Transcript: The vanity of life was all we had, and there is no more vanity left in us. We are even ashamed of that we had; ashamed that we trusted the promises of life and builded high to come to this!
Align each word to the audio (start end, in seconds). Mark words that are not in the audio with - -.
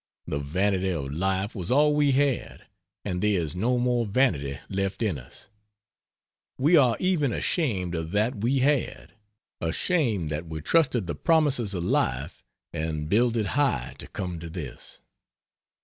The 0.25 0.39
vanity 0.39 0.89
of 0.89 1.13
life 1.13 1.53
was 1.53 1.69
all 1.69 1.93
we 1.95 2.09
had, 2.13 2.65
and 3.05 3.21
there 3.21 3.39
is 3.39 3.55
no 3.55 3.77
more 3.77 4.07
vanity 4.07 4.57
left 4.67 5.03
in 5.03 5.19
us. 5.19 5.49
We 6.57 6.75
are 6.75 6.97
even 6.99 7.31
ashamed 7.31 7.93
of 7.93 8.09
that 8.13 8.41
we 8.41 8.57
had; 8.61 9.13
ashamed 9.61 10.31
that 10.31 10.47
we 10.47 10.59
trusted 10.61 11.05
the 11.05 11.13
promises 11.13 11.75
of 11.75 11.83
life 11.83 12.43
and 12.73 13.09
builded 13.09 13.45
high 13.53 13.93
to 13.99 14.07
come 14.07 14.39
to 14.39 14.49
this! 14.49 15.01